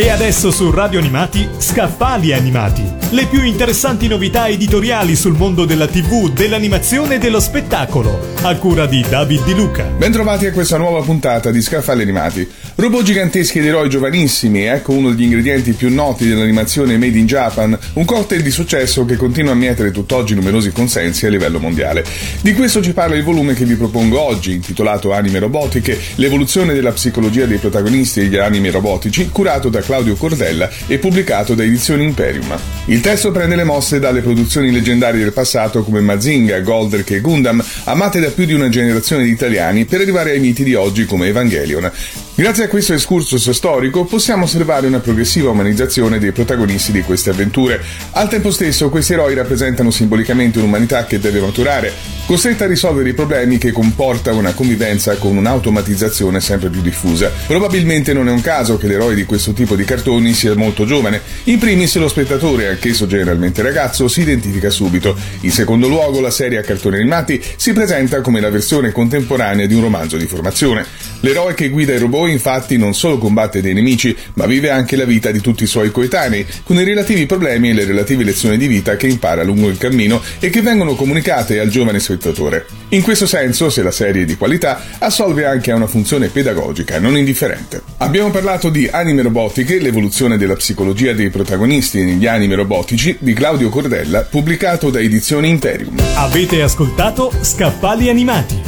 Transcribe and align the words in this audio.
E 0.00 0.10
adesso 0.10 0.52
su 0.52 0.70
Radio 0.70 1.00
Animati, 1.00 1.48
Scaffali 1.58 2.32
Animati. 2.32 2.84
Le 3.10 3.26
più 3.26 3.42
interessanti 3.42 4.06
novità 4.06 4.46
editoriali 4.46 5.16
sul 5.16 5.36
mondo 5.36 5.64
della 5.64 5.88
TV, 5.88 6.32
dell'animazione 6.32 7.16
e 7.16 7.18
dello 7.18 7.40
spettacolo. 7.40 8.36
A 8.42 8.54
cura 8.58 8.86
di 8.86 9.04
David 9.08 9.44
Di 9.44 9.54
Luca. 9.54 9.82
Bentrovati 9.82 10.46
a 10.46 10.52
questa 10.52 10.76
nuova 10.76 11.00
puntata 11.00 11.50
di 11.50 11.60
Scaffali 11.60 12.02
Animati. 12.02 12.48
Robot 12.76 13.02
giganteschi 13.02 13.58
ed 13.58 13.66
eroi 13.66 13.90
giovanissimi, 13.90 14.62
ecco 14.66 14.92
uno 14.92 15.10
degli 15.10 15.24
ingredienti 15.24 15.72
più 15.72 15.92
noti 15.92 16.28
dell'animazione 16.28 16.96
made 16.96 17.18
in 17.18 17.26
Japan, 17.26 17.76
un 17.94 18.04
cocktail 18.04 18.40
di 18.40 18.52
successo 18.52 19.04
che 19.04 19.16
continua 19.16 19.50
a 19.50 19.56
mietere 19.56 19.90
tutt'oggi 19.90 20.36
numerosi 20.36 20.70
consensi 20.70 21.26
a 21.26 21.28
livello 21.28 21.58
mondiale. 21.58 22.04
Di 22.40 22.54
questo 22.54 22.80
ci 22.80 22.92
parla 22.92 23.16
il 23.16 23.24
volume 23.24 23.54
che 23.54 23.64
vi 23.64 23.74
propongo 23.74 24.20
oggi, 24.20 24.52
intitolato 24.52 25.12
Anime 25.12 25.40
robotiche, 25.40 25.98
l'evoluzione 26.14 26.72
della 26.72 26.92
psicologia 26.92 27.46
dei 27.46 27.58
protagonisti 27.58 28.20
degli 28.20 28.36
anime 28.36 28.70
robotici, 28.70 29.28
curato 29.30 29.68
da 29.68 29.82
Claudio 29.88 30.16
Cordella 30.16 30.68
e 30.86 30.98
pubblicato 30.98 31.54
da 31.54 31.64
Edizioni 31.64 32.04
Imperium. 32.04 32.54
Il 32.84 33.00
testo 33.00 33.32
prende 33.32 33.56
le 33.56 33.64
mosse 33.64 33.98
dalle 33.98 34.20
produzioni 34.20 34.70
leggendarie 34.70 35.18
del 35.18 35.32
passato 35.32 35.82
come 35.82 36.00
Mazinga, 36.00 36.60
Goldrake 36.60 37.16
e 37.16 37.20
Gundam, 37.22 37.64
amate 37.84 38.20
da 38.20 38.28
più 38.28 38.44
di 38.44 38.52
una 38.52 38.68
generazione 38.68 39.24
di 39.24 39.30
italiani, 39.30 39.86
per 39.86 40.02
arrivare 40.02 40.32
ai 40.32 40.40
miti 40.40 40.62
di 40.62 40.74
oggi 40.74 41.06
come 41.06 41.28
Evangelion. 41.28 41.90
Grazie 42.38 42.66
a 42.66 42.68
questo 42.68 42.92
excursus 42.92 43.50
storico 43.50 44.04
possiamo 44.04 44.44
osservare 44.44 44.86
una 44.86 45.00
progressiva 45.00 45.50
umanizzazione 45.50 46.20
dei 46.20 46.30
protagonisti 46.30 46.92
di 46.92 47.02
queste 47.02 47.30
avventure. 47.30 47.82
Al 48.12 48.28
tempo 48.28 48.52
stesso 48.52 48.90
questi 48.90 49.14
eroi 49.14 49.34
rappresentano 49.34 49.90
simbolicamente 49.90 50.60
un'umanità 50.60 51.04
che 51.04 51.18
deve 51.18 51.40
maturare, 51.40 51.92
costretta 52.26 52.62
a 52.62 52.68
risolvere 52.68 53.08
i 53.08 53.12
problemi 53.12 53.58
che 53.58 53.72
comporta 53.72 54.32
una 54.32 54.54
convivenza 54.54 55.16
con 55.16 55.36
un'automatizzazione 55.36 56.38
sempre 56.40 56.68
più 56.68 56.80
diffusa. 56.80 57.28
Probabilmente 57.48 58.12
non 58.12 58.28
è 58.28 58.30
un 58.30 58.40
caso 58.40 58.78
che 58.78 58.86
l'eroe 58.86 59.16
di 59.16 59.24
questo 59.24 59.52
tipo 59.52 59.74
di 59.74 59.82
cartoni 59.82 60.32
sia 60.32 60.54
molto 60.54 60.84
giovane. 60.84 61.20
In 61.44 61.58
primis 61.58 61.96
lo 61.96 62.06
spettatore, 62.06 62.68
anch'esso 62.68 63.08
generalmente 63.08 63.62
ragazzo, 63.62 64.06
si 64.06 64.20
identifica 64.20 64.70
subito. 64.70 65.16
In 65.40 65.50
secondo 65.50 65.88
luogo 65.88 66.20
la 66.20 66.30
serie 66.30 66.58
a 66.58 66.62
cartoni 66.62 66.98
animati 66.98 67.42
si 67.56 67.72
presenta 67.72 68.20
come 68.20 68.40
la 68.40 68.48
versione 68.48 68.92
contemporanea 68.92 69.66
di 69.66 69.74
un 69.74 69.80
romanzo 69.80 70.16
di 70.16 70.26
formazione. 70.26 70.86
L'eroe 71.20 71.54
che 71.54 71.68
guida 71.68 71.94
i 71.94 71.98
robot 71.98 72.28
infatti 72.28 72.76
non 72.76 72.94
solo 72.94 73.18
combatte 73.18 73.60
dei 73.60 73.74
nemici, 73.74 74.16
ma 74.34 74.46
vive 74.46 74.70
anche 74.70 74.96
la 74.96 75.04
vita 75.04 75.30
di 75.30 75.40
tutti 75.40 75.64
i 75.64 75.66
suoi 75.66 75.90
coetanei, 75.90 76.46
con 76.62 76.76
i 76.76 76.84
relativi 76.84 77.26
problemi 77.26 77.70
e 77.70 77.72
le 77.72 77.84
relative 77.84 78.22
lezioni 78.22 78.56
di 78.56 78.66
vita 78.66 78.96
che 78.96 79.08
impara 79.08 79.42
lungo 79.42 79.68
il 79.68 79.78
cammino 79.78 80.22
e 80.38 80.50
che 80.50 80.62
vengono 80.62 80.94
comunicate 80.94 81.58
al 81.58 81.68
giovane 81.68 81.98
spettatore. 81.98 82.66
In 82.90 83.02
questo 83.02 83.26
senso, 83.26 83.68
se 83.68 83.82
la 83.82 83.90
serie 83.90 84.22
è 84.22 84.24
di 84.24 84.36
qualità, 84.36 84.80
assolve 84.98 85.44
anche 85.44 85.72
a 85.72 85.76
una 85.76 85.86
funzione 85.86 86.28
pedagogica 86.28 86.98
non 86.98 87.16
indifferente. 87.16 87.82
Abbiamo 87.98 88.30
parlato 88.30 88.70
di 88.70 88.88
Anime 88.90 89.22
robotiche, 89.22 89.80
l'evoluzione 89.80 90.38
della 90.38 90.54
psicologia 90.54 91.12
dei 91.12 91.30
protagonisti 91.30 92.04
negli 92.04 92.26
anime 92.26 92.54
robotici 92.54 93.16
di 93.18 93.32
Claudio 93.32 93.68
Cordella, 93.70 94.22
pubblicato 94.22 94.90
da 94.90 95.00
Edizioni 95.00 95.48
Imperium. 95.48 95.96
Avete 96.14 96.62
ascoltato 96.62 97.32
Scaffali 97.42 98.08
Animati 98.08 98.67